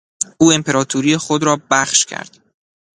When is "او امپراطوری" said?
0.37-1.17